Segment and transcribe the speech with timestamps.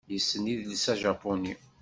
[0.13, 1.53] Yessen idles ajapuni.